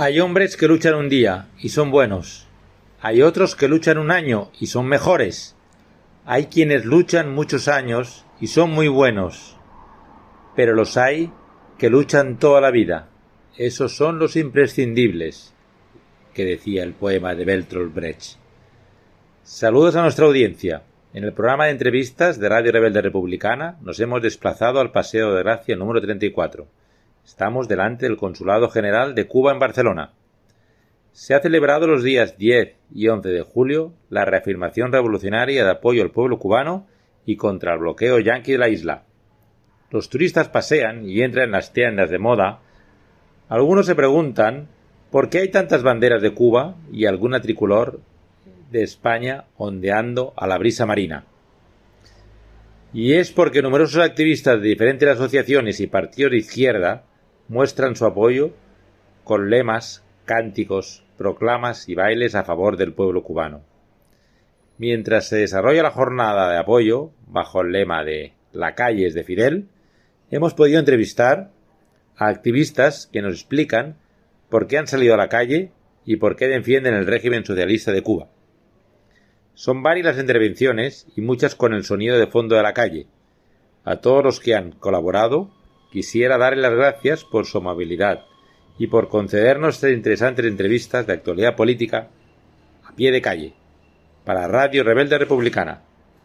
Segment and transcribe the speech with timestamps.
[0.00, 2.46] Hay hombres que luchan un día y son buenos.
[3.00, 5.56] Hay otros que luchan un año y son mejores.
[6.24, 9.56] Hay quienes luchan muchos años y son muy buenos.
[10.54, 11.32] Pero los hay
[11.78, 13.08] que luchan toda la vida.
[13.56, 15.52] Esos son los imprescindibles,
[16.32, 18.36] que decía el poema de Bertolt Brecht.
[19.42, 20.84] Saludos a nuestra audiencia.
[21.12, 25.42] En el programa de entrevistas de Radio Rebelde Republicana nos hemos desplazado al Paseo de
[25.42, 26.68] Gracia número 34
[27.28, 30.12] Estamos delante del Consulado General de Cuba en Barcelona.
[31.12, 36.02] Se ha celebrado los días 10 y 11 de julio la reafirmación revolucionaria de apoyo
[36.02, 36.86] al pueblo cubano
[37.26, 39.02] y contra el bloqueo yanqui de la isla.
[39.90, 42.60] Los turistas pasean y entran en las tiendas de moda.
[43.50, 44.68] Algunos se preguntan
[45.10, 48.00] por qué hay tantas banderas de Cuba y alguna tricolor
[48.70, 51.26] de España ondeando a la brisa marina.
[52.94, 57.04] Y es porque numerosos activistas de diferentes asociaciones y partidos de izquierda
[57.48, 58.52] muestran su apoyo
[59.24, 63.62] con lemas, cánticos, proclamas y bailes a favor del pueblo cubano.
[64.76, 69.24] Mientras se desarrolla la jornada de apoyo, bajo el lema de La calle es de
[69.24, 69.68] Fidel,
[70.30, 71.50] hemos podido entrevistar
[72.16, 73.96] a activistas que nos explican
[74.48, 75.72] por qué han salido a la calle
[76.04, 78.28] y por qué defienden el régimen socialista de Cuba.
[79.54, 83.08] Son varias las intervenciones y muchas con el sonido de fondo de la calle.
[83.84, 85.50] A todos los que han colaborado
[85.90, 88.24] quisiera darle las gracias por su amabilidad
[88.78, 92.08] y por concedernos estas interesantes entrevistas de actualidad política
[92.84, 93.54] a pie de calle
[94.24, 95.82] para Radio Rebelde Republicana,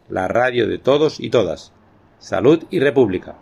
[0.08, 1.72] la radio de todos y todas.
[2.18, 3.36] Salud y República.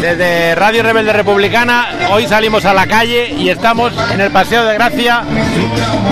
[0.00, 4.74] Desde Radio Rebelde Republicana, hoy salimos a la calle y estamos en el Paseo de
[4.74, 5.24] Gracia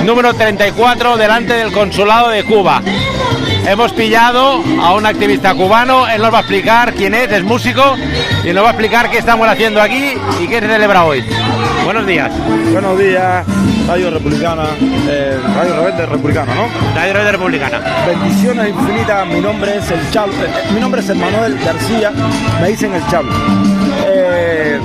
[0.04, 2.82] número 34 delante del Consulado de Cuba.
[3.70, 7.94] Hemos pillado a un activista cubano, él nos va a explicar quién es, es músico,
[8.42, 11.24] y nos va a explicar qué estamos haciendo aquí y qué se celebra hoy.
[11.84, 12.32] Buenos días.
[12.72, 13.46] Buenos días,
[13.86, 14.70] Radio Republicana,
[15.08, 16.62] eh, Radio Rebelde Republicana, ¿no?
[16.96, 17.80] Radio Rebelde Republicana.
[18.08, 22.10] Bendiciones infinitas, mi nombre es el Chavo, eh, mi nombre es Manuel García,
[22.60, 23.28] me dicen el Chavo.
[24.04, 24.80] Eh,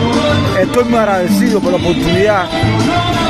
[0.62, 2.44] estoy muy agradecido por la oportunidad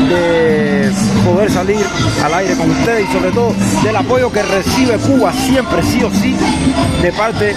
[0.10, 0.92] de
[1.24, 1.85] poder salir
[2.24, 6.12] al aire con ustedes y sobre todo del apoyo que recibe Cuba siempre, sí o
[6.12, 6.36] sí,
[7.02, 7.56] de parte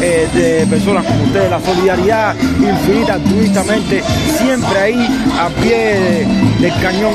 [0.00, 4.02] eh, de personas como ustedes, la solidaridad infinita, altruistamente,
[4.38, 6.26] siempre ahí a pie
[6.60, 7.14] del cañón,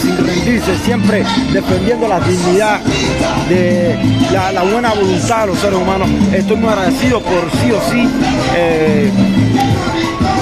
[0.00, 2.80] sin rendirse, siempre defendiendo la dignidad
[3.48, 3.98] de
[4.32, 6.08] la, buena voluntad de los seres humanos.
[6.32, 8.08] Estoy muy agradecido por sí o sí.
[8.56, 9.10] Eh,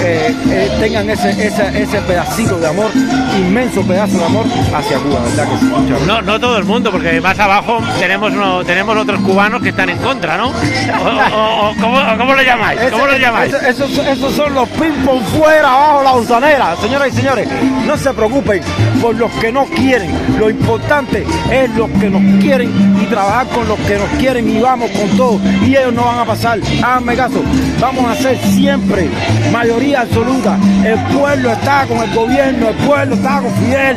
[0.05, 2.91] eh, eh, tengan ese, ese, pedacito de amor,
[3.39, 6.07] inmenso pedazo de amor hacia Cuba, ¿verdad que sí?
[6.07, 9.89] No, no todo el mundo, porque más abajo tenemos no, tenemos otros cubanos que están
[9.89, 10.49] en contra, ¿no?
[10.49, 12.81] O, ¿cómo, lo llamáis?
[12.91, 13.55] ¿Cómo lo llamáis?
[13.55, 13.91] esos,
[14.35, 16.77] son los ping-pong fuera, abajo la usanera.
[16.77, 17.49] Señoras y señores,
[17.87, 18.63] no se preocupen
[19.01, 20.11] por los que no quieren.
[20.39, 24.61] Lo importante es los que nos quieren y trabajar con los que nos quieren y
[24.61, 25.41] vamos con todo.
[25.65, 26.59] Y ellos no van a pasar.
[26.83, 27.43] Háganme caso.
[27.81, 29.09] Vamos a ser siempre
[29.53, 30.59] mayoría absoluta.
[30.85, 33.97] El pueblo está con el gobierno, el pueblo está con Fidel.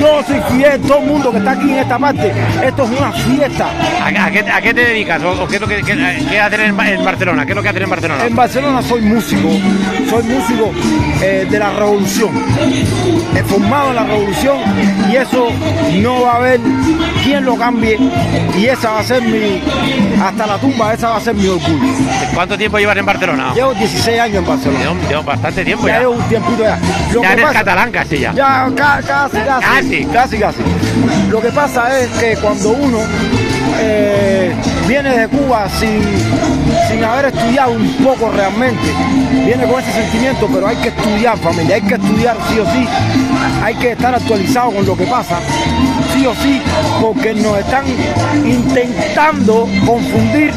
[0.00, 2.32] Yo soy Fidel, todo el mundo que está aquí en esta parte.
[2.62, 3.70] Esto es una fiesta.
[4.04, 5.22] ¿A, qué, te dedicas?
[5.22, 7.44] ¿O, qué es lo que, hacer en, Barcelona?
[7.44, 8.26] ¿Qué es lo que hacer en Barcelona?
[8.26, 9.48] En Barcelona soy músico.
[10.08, 10.72] Soy músico
[11.22, 12.30] eh, de la revolución.
[13.34, 14.58] He formado en la revolución
[15.10, 15.48] y eso
[16.02, 16.60] no va a haber
[17.24, 17.98] quien lo cambie.
[18.56, 19.62] Y esa va a ser mi,
[20.20, 21.94] hasta la tumba, esa va a ser mi orgullo.
[22.34, 23.52] ¿Cuánto tiempo llevas en Barcelona?
[23.54, 26.00] Llevo 16 años en Barcelona bastante tiempo ya.
[26.00, 26.08] ya.
[26.08, 26.78] un tiempito ya.
[27.22, 28.32] ya eres catalán casi ya.
[28.34, 30.04] Ya, casi, casi.
[30.06, 30.62] Casi, casi.
[31.30, 32.98] Lo que pasa es que cuando uno
[33.80, 34.52] eh,
[34.86, 36.02] viene de Cuba sin,
[36.88, 38.82] sin haber estudiado un poco realmente,
[39.44, 42.88] viene con ese sentimiento, pero hay que estudiar familia, hay que estudiar sí o sí,
[43.62, 45.38] hay que estar actualizado con lo que pasa,
[46.14, 46.60] sí o sí,
[47.00, 47.84] porque nos están
[48.44, 50.52] intentando confundir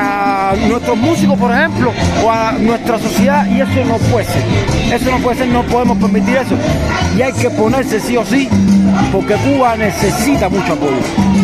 [0.00, 1.92] a nuestros músicos, por ejemplo,
[2.24, 4.42] o a nuestra sociedad, y eso no puede ser.
[4.92, 6.54] Eso no puede ser, no podemos permitir eso.
[7.16, 8.48] Y hay que ponerse sí o sí,
[9.12, 10.96] porque Cuba necesita mucho apoyo.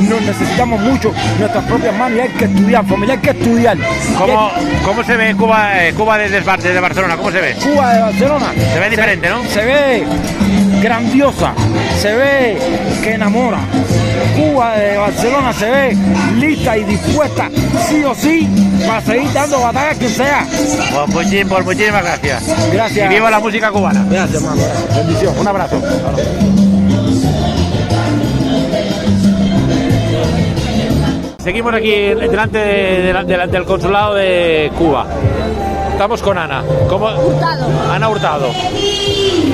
[0.08, 3.76] Nos necesitamos mucho nuestras propias manos y hay que estudiar, familia, hay que estudiar.
[4.19, 4.50] ¿Cómo,
[4.85, 7.17] ¿cómo se ve Cuba, eh, Cuba desde, desde Barcelona?
[7.17, 7.56] ¿Cómo se ve?
[7.62, 8.47] Cuba de Barcelona.
[8.73, 9.44] Se ve diferente, ¿no?
[9.44, 10.06] Se ve
[10.81, 11.52] grandiosa,
[12.00, 12.59] se ve
[13.02, 13.59] que enamora.
[14.34, 15.96] Cuba de Barcelona se ve
[16.37, 17.50] lista y dispuesta,
[17.88, 18.49] sí o sí,
[18.87, 20.46] para seguir dando batalla que sea.
[21.12, 22.73] Pues, pues muchísimas gracias.
[22.73, 23.11] Gracias.
[23.11, 24.05] Y viva la música cubana.
[24.11, 24.62] Gracias, hermano.
[24.94, 25.38] Bendición.
[25.38, 25.82] Un abrazo.
[31.38, 35.06] Seguimos aquí delante del consulado de Cuba.
[35.93, 36.64] Estamos con Ana.
[36.88, 37.06] ¿Cómo?
[37.06, 37.67] Hurtado.
[37.90, 38.50] Ana Hurtado.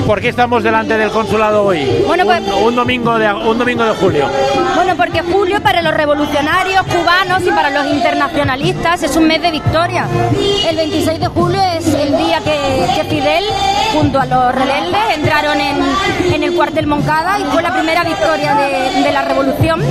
[0.05, 2.03] ¿Por qué estamos delante del consulado hoy?
[2.05, 4.27] Bueno, pues- un, un domingo de un domingo de julio.
[4.75, 9.51] Bueno, porque julio para los revolucionarios cubanos y para los internacionalistas es un mes de
[9.51, 10.05] victoria.
[10.67, 13.43] El 26 de julio es el día que, que Fidel,
[13.93, 15.77] junto a los rebeldes, entraron en,
[16.33, 19.81] en el cuartel Moncada y fue la primera victoria de, de la revolución.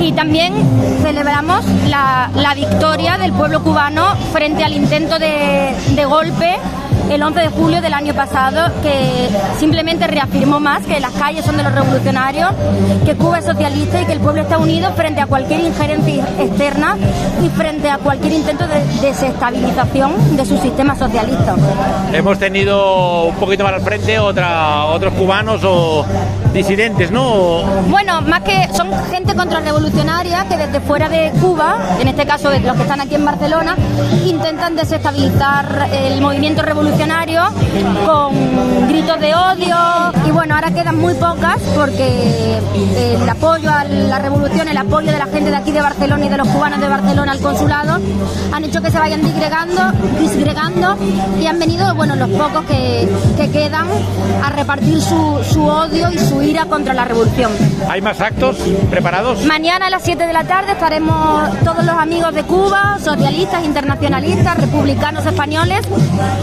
[0.00, 0.54] Y también
[1.02, 6.56] celebramos la, la victoria del pueblo cubano frente al intento de, de golpe
[7.10, 9.28] el 11 de julio del año pasado, que
[9.58, 12.50] simplemente reafirmó más que las calles son de los revolucionarios,
[13.04, 16.96] que Cuba es socialista y que el pueblo está unido frente a cualquier injerencia externa
[17.44, 21.56] y frente a cualquier intento de desestabilización de su sistema socialista.
[22.12, 26.06] Hemos tenido un poquito más al frente otros cubanos o
[26.52, 27.62] disidentes, ¿no?
[27.88, 32.76] Bueno, más que son gente contrarrevolucionaria que desde fuera de Cuba, en este caso los
[32.76, 33.76] que están aquí en Barcelona,
[34.24, 37.42] intentan desestabilizar el movimiento revolucionario
[38.04, 39.76] con gritos de odio.
[40.26, 42.58] Y bueno, ahora quedan muy pocas porque
[42.96, 46.28] el apoyo a la revolución, el apoyo de la gente de aquí de Barcelona y
[46.28, 47.98] de los cubanos de Barcelona al consulado
[48.52, 50.96] han hecho que se vayan disgregando, disgregando
[51.40, 53.86] y han venido, bueno, los pocos que, que quedan
[54.44, 57.52] a repartir su, su odio y su contra la revolución.
[57.88, 58.56] ¿Hay más actos
[58.90, 59.44] preparados?
[59.44, 64.56] Mañana a las 7 de la tarde estaremos todos los amigos de Cuba, socialistas, internacionalistas,
[64.58, 65.80] republicanos españoles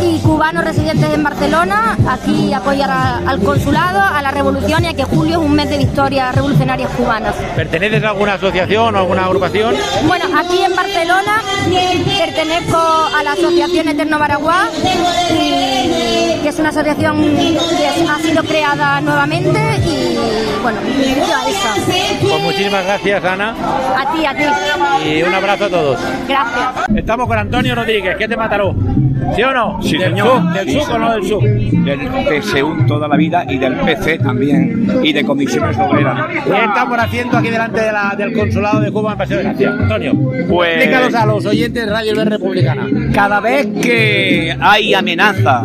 [0.04, 4.94] y cubanos residentes en Barcelona, aquí apoyar a- al consulado, a la revolución y a
[4.94, 7.34] que julio es un mes de victorias revolucionarias cubanas.
[7.56, 9.74] ¿Perteneces a alguna asociación o alguna agrupación?
[10.06, 11.42] Bueno, aquí en Barcelona
[12.20, 14.68] pertenezco a la Asociación Eterno Baraguá,
[15.32, 20.16] y- que es una asociación que ha sido creada nuevamente y
[20.64, 21.74] bueno, yo a esa.
[22.22, 23.54] Pues muchísimas gracias, Ana,
[23.98, 25.10] A ti, a ti.
[25.10, 26.00] y un abrazo a todos.
[26.26, 26.68] Gracias.
[26.96, 28.74] Estamos con Antonio Rodríguez, ¿qué te mataró?
[29.36, 29.82] ¿Sí o no?
[29.82, 30.54] Sí, ¿Del señor.
[30.54, 31.44] ¿Del Sí, SUC o no del SUC?
[31.44, 36.28] del PSU toda la vida y del PC también y de comisiones obreras.
[36.46, 39.70] ¿Qué estamos haciendo aquí delante de la- del consulado de Cuba en Paseo de Gracia?
[39.78, 40.14] Antonio,
[40.48, 42.88] Pues- explícalos a los oyentes de Radio Verde Republicana.
[43.14, 45.64] Cada vez que hay amenaza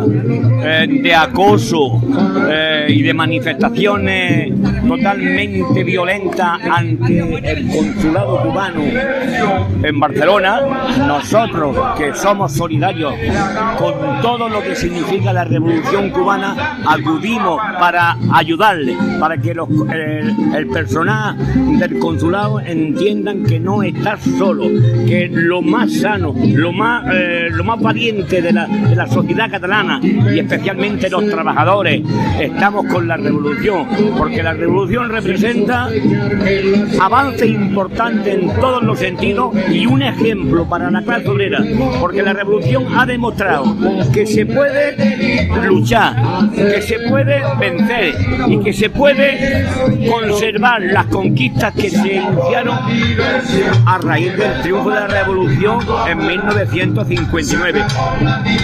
[0.63, 2.01] eh, de acoso
[2.49, 4.53] eh, y de manifestaciones
[4.87, 7.19] totalmente violentas ante
[7.51, 8.81] el consulado cubano
[9.83, 10.61] en Barcelona,
[11.07, 13.13] nosotros que somos solidarios
[13.77, 20.67] con todo lo que significa la revolución cubana, acudimos para ayudarle, para que los- el,
[20.73, 21.35] personal
[21.79, 24.63] del consulado entiendan que no está solo,
[25.07, 29.49] que lo más sano, lo más, eh, lo más valiente de la, de la sociedad
[29.51, 32.01] catalana y especialmente los trabajadores,
[32.39, 35.89] estamos con la revolución, porque la revolución representa
[37.01, 41.59] avance importante en todos los sentidos y un ejemplo para la clase obrera,
[41.99, 43.75] porque la revolución ha demostrado
[44.13, 46.15] que se puede luchar,
[46.55, 48.13] que se puede vencer
[48.47, 49.65] y que se puede
[50.07, 52.77] conservar las conquistas que se iniciaron
[53.85, 57.83] a raíz del triunfo de la revolución en 1959.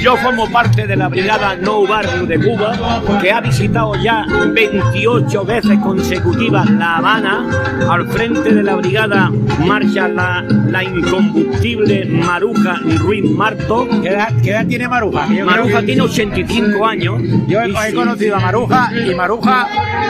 [0.02, 4.26] Yo formo parte de la brigada No Barrio de Cuba, que ha visitado ya
[4.56, 7.46] 28 veces consecutivas La Habana,
[7.88, 9.32] al frente de la brigada
[9.68, 13.88] marcha la, la incombustible Maruja Ruiz Marto.
[14.02, 15.28] ¿Qué edad, qué edad tiene Maruja?
[15.32, 17.22] Yo Maruja que- tiene 85 años.
[17.48, 19.68] Yo he, he conocido a Maruja y Maruja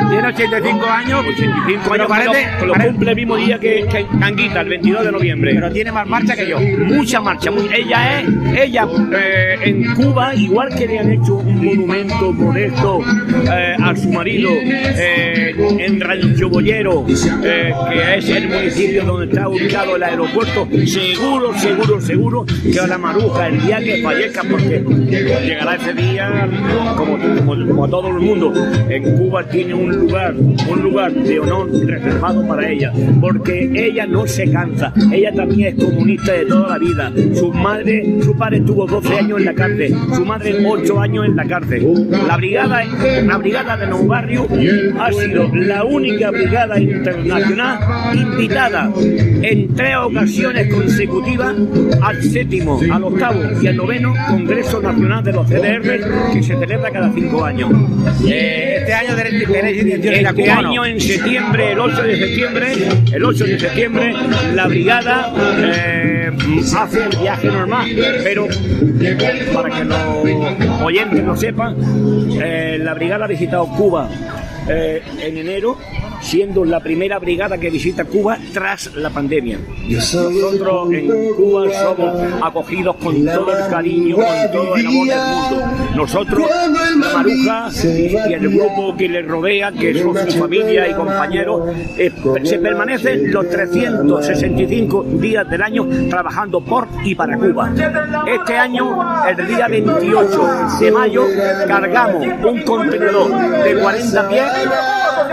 [0.10, 1.20] tiene 85 años.
[1.26, 4.62] 85 pero años, parece, que lo, que lo cumple el mismo día que, que Canguita,
[4.62, 5.52] el 22 de noviembre.
[5.56, 6.58] pero tiene más marcha que yo.
[6.86, 7.52] mucha marcha.
[7.52, 8.30] muy- ella es,
[8.62, 13.00] ella eh, en Cuba, igual que le han hecho un monumento modesto
[13.52, 17.06] eh, a su marido eh, en Rancho Boyero,
[17.44, 22.88] eh, que es el municipio donde está ubicado el aeropuerto, seguro, seguro, seguro que a
[22.88, 24.84] la maruja el día que fallezca, porque
[25.42, 26.50] llegará ese día
[26.96, 28.54] como, a todo el mundo.
[28.90, 34.28] En Cuba tiene un lugar, un lugar de honor reservado para ella, porque ella no
[34.28, 37.12] se cansa, ella también es comunista de toda la vida.
[37.34, 41.36] Su madre, su padre estuvo 12 años en la cárcel, su madre 8 años en
[41.46, 42.08] cárcel.
[42.28, 44.48] La brigada, la brigada de Nou Barrio
[45.00, 47.80] ha sido la única brigada internacional
[48.14, 48.92] invitada
[49.42, 51.56] en tres ocasiones consecutivas
[52.02, 56.92] al séptimo, al octavo y al noveno Congreso Nacional de los CDR que se celebra
[56.92, 57.72] cada cinco años.
[58.28, 60.70] Eh, este año Este Cuba, ¿o no?
[60.70, 62.68] año en septiembre, el 8 de septiembre,
[63.14, 64.14] el 8 de septiembre,
[64.56, 66.19] la brigada eh,
[66.76, 67.88] hace el viaje normal,
[68.24, 68.48] pero
[69.54, 71.76] para que los oyentes lo sepan,
[72.42, 74.10] eh, la brigada ha visitado Cuba
[74.68, 75.78] eh, en enero
[76.22, 79.60] siendo la primera brigada que visita Cuba tras la pandemia.
[79.88, 85.72] Nosotros en Cuba somos acogidos con todo el cariño, con todo el amor del mundo.
[85.96, 91.70] Nosotros, la Maruja y el grupo que le rodea, que son su familia y compañeros,
[91.98, 92.12] eh,
[92.44, 97.72] se permanecen los 365 días del año trabajando por y para Cuba.
[98.28, 100.50] Este año, el día 28
[100.80, 101.26] de mayo,
[101.68, 104.46] cargamos un contenedor de 40 pies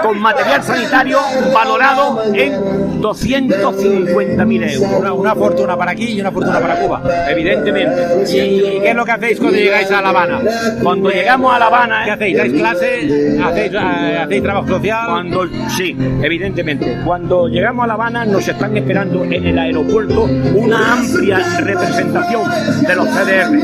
[0.02, 1.18] con material sanitario
[1.52, 4.92] valorado en 250.000 euros.
[4.98, 7.02] Una, una fortuna para aquí y una fortuna para Cuba.
[7.28, 8.24] Evidentemente.
[8.28, 10.40] ¿Y qué es lo que hacéis cuando llegáis a La Habana?
[10.82, 12.36] Cuando llegamos a La Habana, ¿Qué hacéis?
[12.36, 13.38] ¿Dais clase?
[13.44, 15.06] ¿Hacéis, eh, hacéis trabajo social?
[15.08, 17.00] Cuando, sí, evidentemente.
[17.04, 20.22] Cuando llegamos a La Habana nos están esperando en el aeropuerto
[20.54, 22.50] una amplia representación
[22.86, 23.58] de los CDR.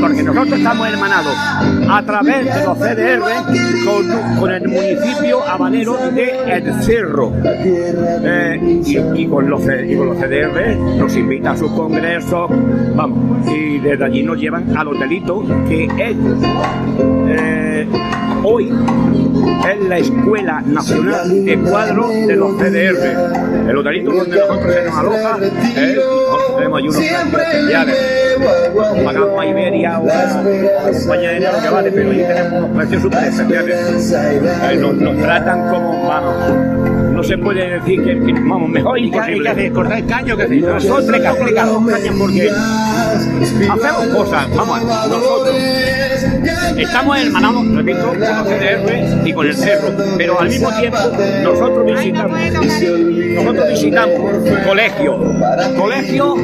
[0.00, 1.34] Porque nosotros estamos hermanados
[1.90, 3.20] a través de los CDR
[3.84, 7.32] con, con el municipio habanero de El Cerro.
[7.44, 12.50] Eh, y, y con los, C- y con los CDR nos invita a sus congresos,
[12.94, 16.16] vamos, y desde allí nos llevan al hotelito que es
[17.28, 17.86] eh,
[18.42, 18.72] hoy
[19.70, 23.68] es la Escuela Nacional de Cuadros de los CDR.
[23.68, 25.38] El hotelito donde nosotros se nos aloja,
[25.76, 25.96] eh,
[26.56, 27.96] tenemos ahí unos especiales.
[29.04, 33.24] Pagamos a Iberia o a aérea lo que vale, pero ahí tenemos unos precios súper
[33.24, 34.12] especiales.
[34.12, 36.34] Eh, nos, nos tratan como, vamos,
[37.12, 39.50] no se puede decir que, que, vamos, mejor ¿Y qué imposible.
[39.50, 39.72] hacéis?
[39.72, 40.36] ¿Cortáis caño?
[40.36, 40.62] ¿Qué hacéis?
[40.62, 42.50] Nosotros complicamos cañas porque
[43.70, 45.56] hacemos cosas, vamos, nosotros
[46.76, 50.98] estamos hermanados, repito, con los CDR y con el cerro, pero al mismo tiempo
[51.42, 52.40] nosotros visitamos,
[53.34, 54.18] nosotros visitamos
[54.66, 55.16] colegios,
[55.78, 56.34] colegios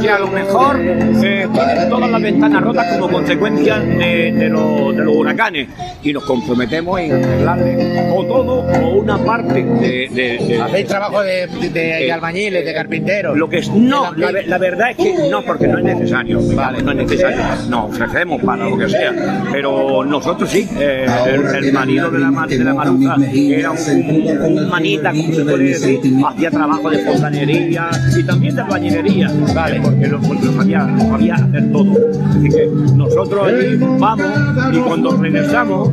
[0.00, 4.96] que a lo mejor eh, tienen todas las ventanas rotas como consecuencia de, de los,
[4.96, 5.68] de los huracanes
[6.02, 11.22] y nos comprometemos en arreglarle o todo o una parte de, de- de- ¿Hacéis trabajo
[11.22, 13.36] de, de- de Eh, albañiles, de carpinteros?
[13.36, 16.40] lo que es, no, la, ve- la verdad es que no, porque no es necesario.
[16.54, 17.38] Vale, no es necesario.
[17.68, 19.12] No, ofrecemos para lo que sea.
[19.52, 19.71] Pero
[20.06, 25.10] nosotros sí, eh, el, el marido de la, de la maruja era un, un manita,
[25.12, 29.30] como se puede decir, hacía trabajo de fontanería y también de albañilería.
[29.54, 31.92] Vale, porque lo, porque lo sabía, lo sabía hacer todo.
[32.30, 34.26] Así que nosotros allí vamos
[34.72, 35.90] y cuando regresamos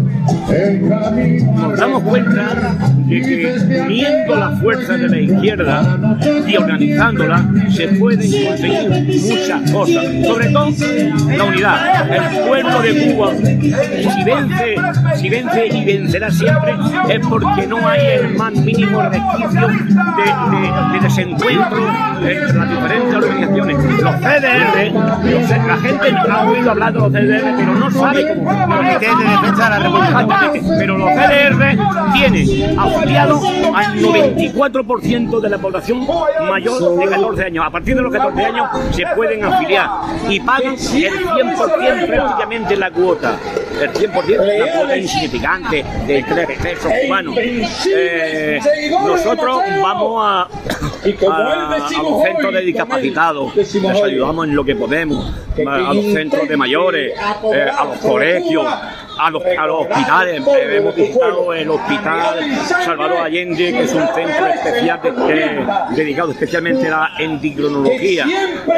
[1.56, 2.76] nos damos cuenta
[3.08, 6.18] de que uniendo la fuerza de la izquierda
[6.48, 8.90] y organizándola se pueden conseguir
[9.30, 10.70] muchas cosas, sobre todo
[11.38, 11.80] la unidad.
[12.10, 13.32] El pueblo de Cuba,
[13.70, 14.76] si vence,
[15.16, 16.76] si vence y vencerá siempre,
[17.10, 21.88] es porque no hay el más mínimo resquicio de, de- de desencuentro
[22.22, 23.78] entre las diferentes organizaciones.
[24.02, 28.50] Los CDR, los la gente ha oído hablar de los CDR, pero no sabe cómo.
[28.50, 30.60] Comité de Defensa de la República.
[30.80, 31.78] Pero los CDR
[32.14, 33.44] tienen afiliados
[33.76, 36.08] al 94% de la población
[36.50, 37.66] mayor de 14 años.
[37.66, 39.90] A partir de los 14 años se pueden afiliar
[40.30, 43.36] y pagan el 100% prácticamente la cuota.
[43.82, 47.36] El 100% es una cuota insignificante de 3 pesos cubanos.
[47.38, 48.60] Eh,
[49.06, 55.34] nosotros vamos a, a, a los centros de discapacitados, les ayudamos en lo que podemos,
[55.68, 57.14] a, a los centros de mayores,
[57.54, 58.66] eh, a los colegios,
[59.20, 60.42] a los, a los hospitales.
[60.72, 62.40] Hemos visitado el hospital
[62.86, 65.60] Salvador Allende, que es un centro especial de- eh,
[65.96, 68.26] dedicado especialmente a la endocrinología.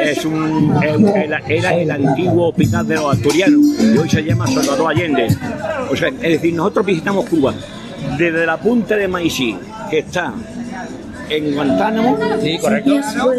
[0.02, 0.76] Es un,
[1.16, 5.28] era, era el antiguo hospital de los asturianos y hoy se llama Salvador Allende.
[5.90, 7.54] O sea, es decir, nosotros visitamos Cuba
[8.18, 9.58] desde la punta de Maisí,
[9.90, 10.34] que está
[11.32, 12.96] en Guantánamo, Sí, correcto.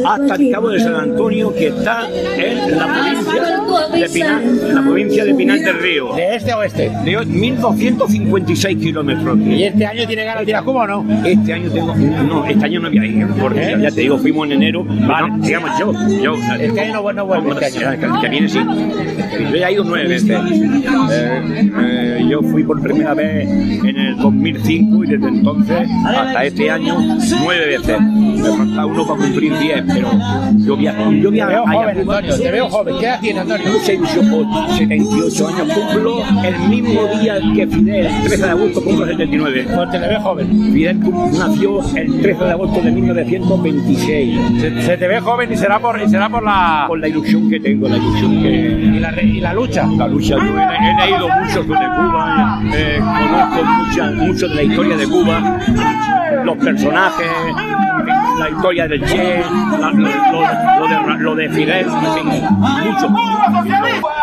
[0.06, 3.42] hasta el Cabo de San Antonio, que está en la provincia
[3.92, 6.14] de Pinar, en la provincia de Pinar del Río.
[6.14, 6.90] ¿De este a oeste?
[7.04, 9.38] De 1.256 kilómetros.
[9.40, 11.24] ¿Y este año tiene ganas de ir a Cuba o no?
[11.26, 11.94] Este año tengo.
[11.94, 13.76] No, este año no voy a ir, porque ¿Eh?
[13.80, 14.84] ya te digo, fuimos en enero.
[14.84, 15.28] Vale.
[15.28, 15.92] no, digamos yo.
[16.22, 18.00] yo Este año no, no vuelve este año.
[18.00, 18.58] que, que viene sí.
[18.58, 20.30] Yo ya he ido nueve veces.
[20.30, 26.70] Eh, eh, yo fui por primera vez en el 2005 y desde entonces hasta este
[26.70, 26.96] año
[27.42, 27.81] nueve veces.
[27.86, 30.10] Me falta uno para cumplir diez, pero
[30.58, 31.10] yo viajo.
[31.12, 31.98] Yo Te viajo veo allá a joven.
[32.00, 32.36] Antonio.
[32.38, 32.94] Te veo joven.
[32.98, 33.66] ¿Qué edad tiene, Antonio?
[33.72, 39.66] Yo 78 años, cumplo el mismo día que Fidel, el 13 de agosto, cumplo 79.
[39.74, 40.72] Pues te le veo joven.
[40.72, 41.00] Fidel
[41.38, 44.40] nació el 13 de agosto de 1926.
[44.60, 47.48] Se, se te ve joven y será por, y será por la, Con la ilusión
[47.50, 49.00] que tengo, la ilusión y que.
[49.00, 49.86] la, re- y la lucha.
[49.96, 54.62] La lucha, yo he, he leído mucho sobre Cuba, eh, conozco mucha, mucho de la
[54.62, 55.58] historia de Cuba,
[56.44, 57.26] los personajes,
[58.38, 59.44] la historia del Che,
[59.78, 63.08] la- lo, de, lo de Fidel, en fin, mucho.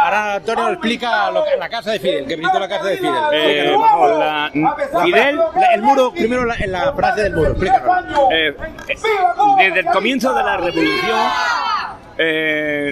[0.04, 3.14] Ahora Antonio explica lo que, la casa de Fidel, que visitó la casa de Fidel.
[3.34, 3.76] Eh,
[4.18, 4.52] la-
[5.04, 5.40] Fidel,
[5.74, 8.20] el muro, primero la, en la frase del muro, explícanos.
[8.32, 8.56] eh,
[8.88, 8.96] eh,
[9.60, 11.20] desde el comienzo de la revolución,
[12.18, 12.92] eh,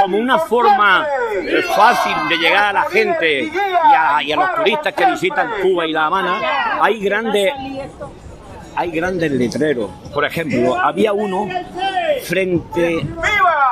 [0.00, 3.50] como una forma eh, fácil de llegar a la gente y
[3.94, 6.38] a, y a los turistas que visitan Cuba y La Habana,
[6.80, 7.52] hay grandes,
[8.76, 9.90] hay grandes letreros.
[10.12, 11.48] Por ejemplo, había uno
[12.22, 13.00] frente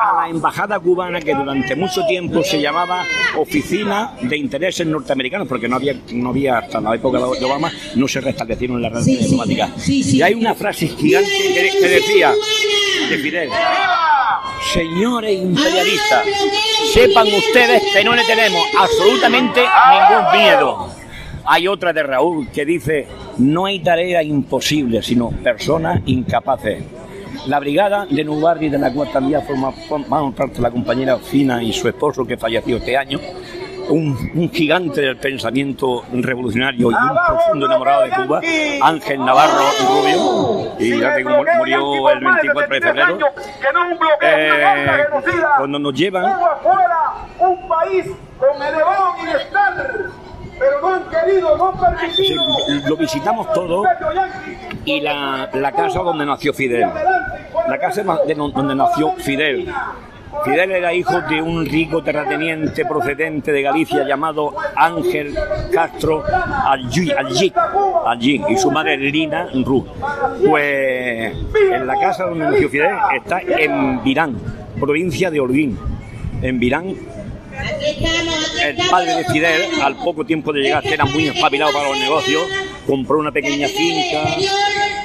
[0.02, 3.04] a la embajada cubana que durante mucho tiempo se llamaba
[3.36, 8.08] Oficina de Intereses Norteamericanos, porque no había, no había hasta la época de Obama, no
[8.08, 9.88] se restablecieron las relaciones diplomáticas.
[9.88, 12.32] Y hay una frase gigante que, que decía
[13.08, 13.50] de Fidel,
[14.72, 16.24] señores imperialistas,
[16.92, 21.01] sepan ustedes que no le tenemos absolutamente ningún miedo.
[21.44, 23.08] Hay otra de Raúl que dice,
[23.38, 26.84] no hay tarea imposible, sino personas incapaces.
[27.46, 31.72] La brigada de Nubarri, de la cual también forma, forma parte la compañera Fina y
[31.72, 33.18] su esposo que falleció este año,
[33.88, 38.40] un, gigante del pensamiento revolucionario y un profundo enamorado de Cuba,
[38.80, 43.18] Ángel Navarro Rubio, y ya que mu- murió el 24 de febrero,
[44.20, 44.64] eh,
[45.58, 48.06] cuando nos llevan Cuba fuera un país
[48.38, 49.14] con elevado
[50.58, 52.88] pero no han querido, no han Sí, permitido.
[52.88, 53.84] lo visitamos todo
[54.84, 56.86] y la, la casa donde nació Fidel.
[57.68, 59.72] La casa de donde nació Fidel.
[60.44, 65.34] Fidel era hijo de un rico terrateniente procedente de Galicia llamado Ángel
[65.72, 66.24] Castro
[66.66, 69.86] Algi, y su madre Lina Ru.
[70.48, 71.36] Pues
[71.70, 74.36] en la casa donde nació Fidel está en Virán,
[74.80, 75.78] provincia de Holguín.
[76.40, 76.94] En Virán
[78.64, 82.42] el padre de Fidel, al poco tiempo de llegar, era muy espabilado para los negocios,
[82.86, 84.36] compró una pequeña finca.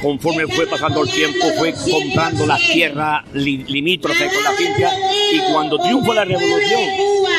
[0.01, 4.91] Conforme fue pasando el tiempo, fue comprando las tierras li- limítrofes con la finca.
[5.33, 6.81] Y cuando triunfó la revolución,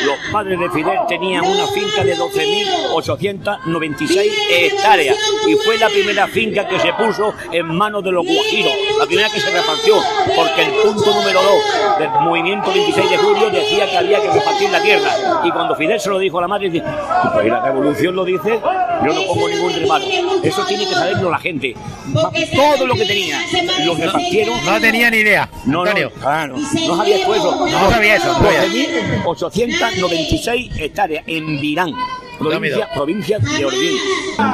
[0.09, 5.15] los padres de Fidel tenían una finca de 12.896 hectáreas.
[5.47, 9.29] Y fue la primera finca que se puso en manos de los guajiros, la primera
[9.29, 10.01] que se repartió,
[10.35, 11.53] porque el punto número 2
[11.99, 15.11] del movimiento 26 de julio decía que había que repartir la tierra.
[15.43, 16.85] Y cuando Fidel se lo dijo a la madre, dice,
[17.33, 18.59] pues la revolución lo dice,
[19.05, 20.05] yo no pongo ningún reparo.
[20.43, 21.75] Eso tiene que saberlo la gente.
[22.55, 23.39] Todo lo que tenía,
[23.85, 24.65] lo repartieron.
[24.65, 25.49] No tenía ni idea.
[25.65, 27.67] No, no, claro, no sabía eso.
[27.67, 28.65] No sabía eso, no sabía.
[29.23, 31.91] 12.896 hectáreas en Virán,
[32.37, 33.97] provincia, provincia de Holguín.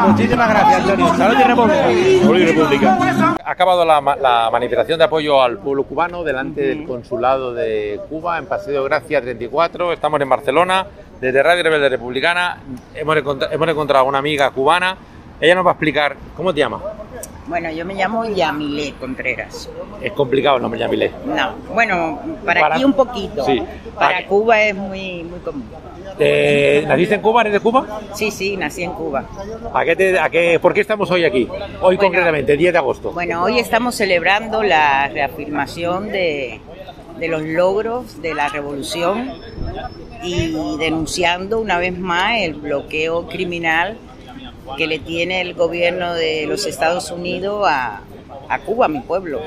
[0.08, 1.16] Muchísimas gracias, Antonio.
[1.16, 1.84] Salud y República.
[2.22, 3.36] Salud y República.
[3.46, 8.38] Ha acabado la, la manifestación de apoyo al pueblo cubano delante del consulado de Cuba
[8.38, 9.94] en Paseo de Gracia 34.
[9.94, 10.88] Estamos en Barcelona,
[11.22, 12.58] desde Radio Rebelde Republicana.
[12.94, 14.98] Hemos, encontra- hemos encontrado a una amiga cubana.
[15.40, 16.16] Ella nos va a explicar.
[16.36, 16.82] ¿Cómo te llamas?
[17.48, 19.70] Bueno, yo me llamo Yamile Contreras.
[20.02, 21.12] Es complicado el nombre, Yamile.
[21.26, 23.46] No, bueno, para, Para- aquí un poquito.
[23.46, 23.62] sí.
[23.94, 25.64] Para Aquí- Cuba es muy, muy común.
[26.18, 27.42] Eh, ¿Naciste en Cuba?
[27.42, 27.86] ¿Eres de Cuba?
[28.14, 29.26] Sí, sí, nací en Cuba.
[29.74, 31.48] ¿A qué te- a qué- ¿Por qué estamos hoy aquí?
[31.82, 32.00] Hoy Bueno.
[32.00, 33.12] concretamente, el 10 de agosto.
[33.12, 36.62] Bueno, hoy estamos celebrando la reafirmación de,
[37.20, 39.34] de los logros de la revolución
[40.26, 43.98] y denunciando una vez más el bloqueo criminal
[44.78, 48.02] que le tiene el gobierno de los Estados Unidos a,
[48.50, 49.40] a Cuba, a mi pueblo.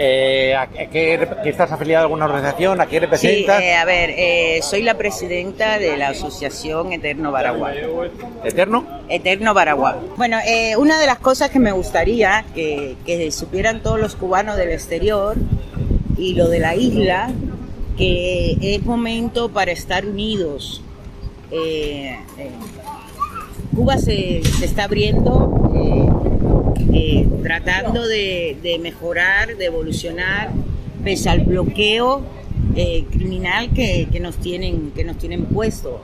[0.00, 2.80] Eh, ¿a qué, estás afiliado a alguna organización?
[2.80, 3.60] ¿A qué Sí, representas?
[3.60, 7.72] eh, a ver, eh, soy la presidenta de la Asociación Eterno Baraguá.
[8.44, 8.84] ¿Eterno?
[9.08, 9.98] Eterno Baraguá.
[10.16, 14.56] Bueno, eh, una de las cosas que me gustaría que, que supieran todos los cubanos
[14.56, 15.36] del exterior
[16.16, 17.30] y lo de la isla,
[17.98, 20.80] que es momento para estar unidos.
[21.50, 22.50] Eh, eh,
[23.74, 25.70] Cuba se, se está abriendo,
[26.92, 30.50] eh, tratando de, de mejorar, de evolucionar,
[31.04, 32.22] pese al bloqueo
[33.10, 36.00] criminal que, que nos tienen que nos tienen puesto.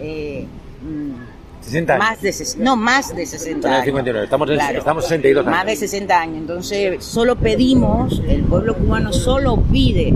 [0.00, 0.46] Eh,
[0.82, 2.06] mm, 60 años.
[2.06, 3.84] más de, no, más de 60 Estamos en años.
[3.86, 4.78] 59, estamos en- Claro.
[4.78, 5.56] estamos en 62 años.
[5.58, 6.36] Más de 60 años.
[6.38, 10.12] Entonces, solo pedimos, el pueblo cubano solo pide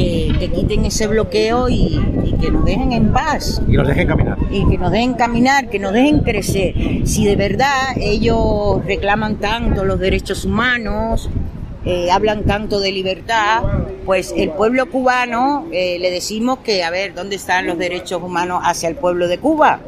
[0.00, 4.08] que, que quiten ese bloqueo y, y que nos dejen en paz Y nos dejen
[4.08, 4.38] caminar.
[4.50, 6.74] y que nos dejen caminar, que nos dejen crecer.
[7.04, 11.28] Si de verdad ellos reclaman tanto los derechos humanos,
[11.84, 13.62] eh, hablan tanto de libertad,
[14.04, 18.60] pues el pueblo cubano eh, le decimos que, a ver, ¿dónde están los derechos humanos
[18.64, 19.80] hacia el pueblo de Cuba?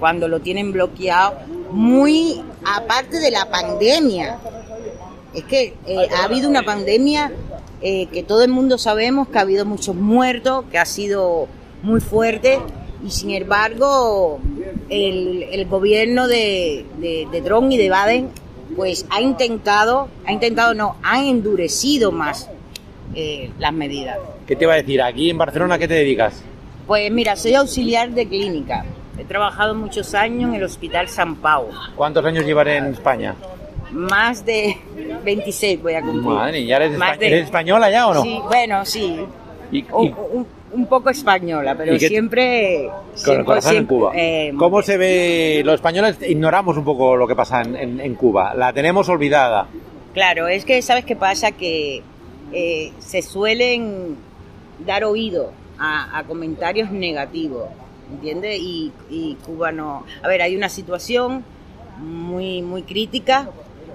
[0.00, 1.34] Cuando lo tienen bloqueado,
[1.72, 4.38] muy aparte de la pandemia.
[5.34, 7.30] Es que eh, ha habido una pandemia
[7.82, 11.48] eh, que todo el mundo sabemos que ha habido muchos muertos, que ha sido
[11.82, 12.58] muy fuerte
[13.06, 14.40] y sin embargo
[14.88, 18.30] el, el gobierno de, de, de Trump y de Biden
[18.76, 22.50] pues ha intentado, ha intentado no, ha endurecido más
[23.14, 24.18] eh, las medidas.
[24.46, 25.00] ¿Qué te iba a decir?
[25.02, 26.42] Aquí en Barcelona, ¿a qué te dedicas?
[26.86, 28.84] Pues mira, soy auxiliar de clínica.
[29.18, 31.68] He trabajado muchos años en el Hospital San Pau.
[31.96, 33.34] ¿Cuántos años llevaré en España?
[33.92, 34.76] Más de
[35.24, 36.22] 26 voy a cumplir.
[36.24, 38.22] Madre, ¿ya eres, espa- de- eres española ya o no?
[38.22, 39.18] Sí, bueno, sí.
[39.72, 40.14] Y, y
[40.72, 42.88] Un, poco española, pero ¿Y qué- siempre...
[42.88, 44.12] con el siempre- corazón en Cuba.
[44.14, 45.62] eh, ¿Cómo se ve?
[45.64, 48.54] Los españoles ignoramos un poco lo que pasa en, en- en Cuba.
[48.54, 49.66] La tenemos olvidada.
[50.12, 52.02] Claro, es que sabes qué pasa que
[52.52, 54.16] eh, se suelen
[54.86, 57.68] dar oído a, a comentarios negativos,
[58.10, 58.58] ¿entiendes?
[58.60, 60.04] Y, y Cuba no.
[60.22, 61.44] A ver, hay una situación
[61.98, 63.48] muy muy crítica,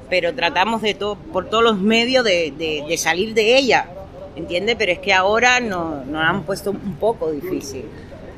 [0.10, 3.88] pero tratamos de todo por todos los medios de, de- de salir de ella,
[4.36, 4.76] ¿entiendes?
[4.78, 7.86] Pero es que ahora nos nos han puesto un poco difícil.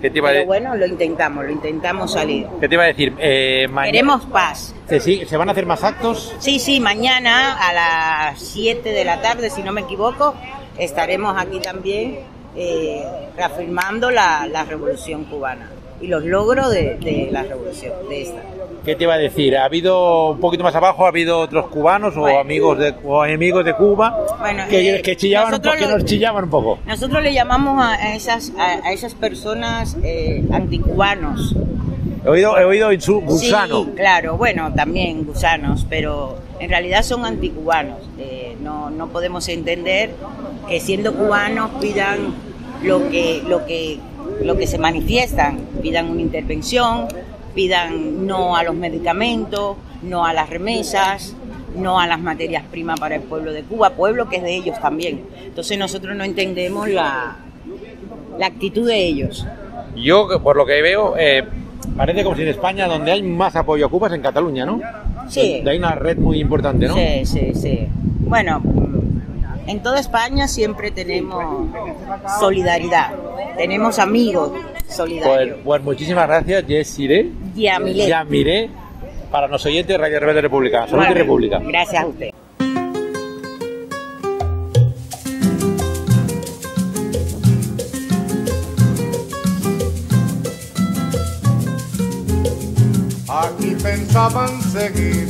[0.02, 2.46] ¿Qué te iba a, Pero de- bueno, lo intentamos, lo intentamos salir.
[2.60, 3.14] qué te iba a decir?
[3.18, 4.76] Eh, maña- Queremos paz.
[4.88, 6.36] ¿Se, sigue- ¿Se van a hacer más actos?
[6.40, 7.74] Sí, sí, mañana a
[8.32, 10.36] las 7 de la tarde, si no me equivoco,
[10.78, 12.20] estaremos aquí también
[12.58, 13.04] eh,
[13.36, 18.42] reafirmando la, la revolución cubana y los logros de, de la revolución, de esta.
[18.86, 19.58] ¿Qué te iba a decir?
[19.58, 23.66] ¿Ha habido un poquito más abajo, ha habido otros cubanos o amigos de o enemigos
[23.66, 26.78] de Cuba Bueno, que, eh, que chillaban que lo- nos chillaban un poco?
[26.86, 31.56] Nosotros le llamamos a, esas, a, a esas personas eh, anticubanos.
[32.24, 32.90] He oído, he oído
[33.22, 33.84] gusano.
[33.86, 37.98] Sí, claro, bueno, también gusanos, pero en realidad son anticubanos.
[38.20, 40.12] Eh, no, no podemos entender
[40.68, 42.34] que siendo cubanos pidan
[42.84, 44.00] lo que, lo que,
[44.44, 47.08] lo que se manifiestan, pidan una intervención,
[47.56, 51.36] pidan no a los medicamentos, no a las remesas,
[51.76, 54.80] no a las materias primas para el pueblo de Cuba, pueblo que es de ellos
[54.82, 55.22] también.
[55.44, 57.38] Entonces nosotros no entendemos la,
[58.38, 59.46] la actitud de ellos.
[59.96, 61.44] Yo, por lo que veo, eh,
[61.98, 64.80] parece como si en España, donde hay más apoyo a Cuba, es en Cataluña, ¿no?
[65.30, 65.56] Sí.
[65.58, 66.94] Donde hay una red muy importante, ¿no?
[66.96, 67.88] Sí, sí, sí.
[68.20, 71.44] Bueno, mm, en toda España siempre tenemos
[72.40, 73.12] solidaridad.
[73.58, 75.58] Tenemos amigos Pues, solidarios.
[75.64, 77.30] pues muchísimas gracias, Jessire.
[77.56, 78.08] Ya, Milet.
[78.08, 78.70] Ya miré
[79.32, 80.88] para los oyentes Radio Rebelde República.
[80.88, 81.20] Salud y Vale.
[81.22, 81.60] República.
[81.60, 82.30] Gracias a usted.
[93.28, 95.28] Aquí pensaban seguir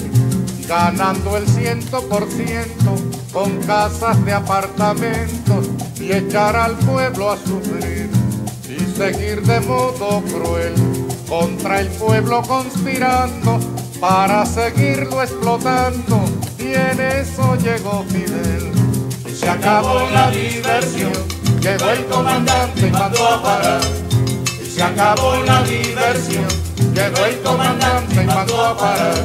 [0.67, 2.95] ganando el ciento por ciento
[3.31, 8.09] con casas de apartamentos y echar al pueblo a sufrir
[8.69, 10.73] y seguir de modo cruel
[11.27, 13.59] contra el pueblo conspirando
[13.99, 16.23] para seguirlo explotando
[16.59, 18.71] y en eso llegó Fidel
[19.33, 21.13] se acabó la diversión
[21.61, 23.81] llegó el comandante y mandó a parar
[24.75, 26.47] se acabó la diversión.
[26.93, 29.15] Llegó el comandante y mandó a parar.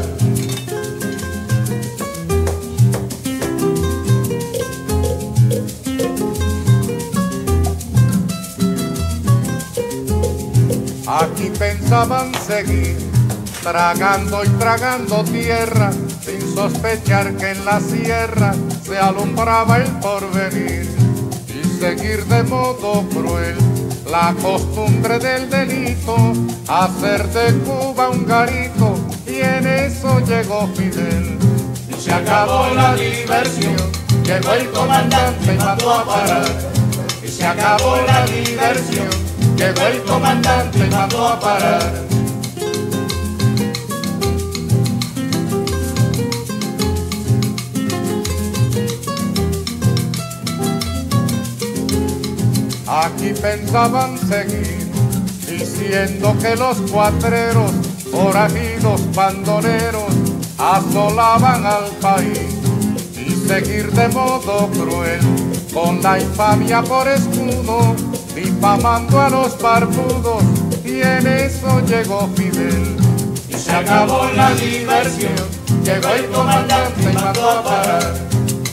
[11.18, 12.96] Aquí pensaban seguir
[13.64, 15.90] tragando y tragando tierra
[16.24, 20.88] sin sospechar que en la sierra se alumbraba el porvenir.
[21.48, 23.56] Y seguir de modo cruel
[24.08, 26.32] la costumbre del delito,
[26.68, 28.96] hacer de Cuba un garito
[29.26, 31.38] y en eso llegó Fidel.
[31.88, 33.76] Y se acabó la diversión,
[34.24, 36.44] llegó el comandante y mandó a parar.
[37.22, 39.08] Y se acabó la diversión,
[39.60, 41.92] llegó el comandante y mandó a parar.
[52.86, 54.90] Aquí pensaban seguir,
[55.46, 57.70] diciendo que los cuatreros,
[58.10, 60.12] forajidos, bandoneros,
[60.58, 62.48] asolaban al país
[63.14, 65.20] y seguir de modo cruel,
[65.72, 67.94] con la infamia por escudo,
[68.60, 70.42] difamando a los barbudos,
[70.84, 72.94] y en eso llegó Fidel.
[73.48, 75.32] Y se acabó la diversión,
[75.82, 78.14] llegó el comandante y mandó a parar.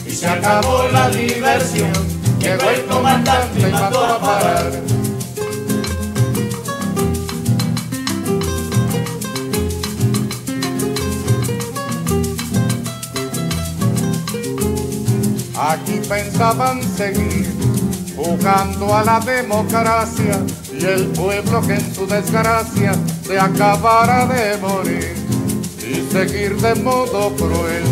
[0.05, 1.93] Y se acabó la diversión,
[2.37, 4.71] llegó el comandante y mandó a parar.
[15.55, 17.56] Aquí pensaban seguir
[18.17, 20.41] jugando a la democracia
[20.73, 22.91] y el pueblo que en su desgracia
[23.25, 25.15] se acabara de morir.
[25.79, 27.85] Y seguir de modo cruel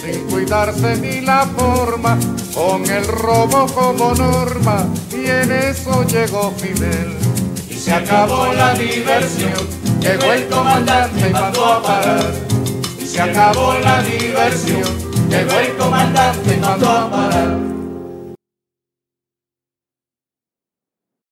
[0.00, 2.18] sin cuidarse ni la forma
[2.54, 7.18] con el robo como norma y en eso llegó Fidel.
[7.68, 12.32] Y se acabó la diversión llegó el comandante y mandó a parar.
[13.00, 14.82] Y se acabó la diversión,
[15.28, 17.71] llegó el comandante y mandó a parar.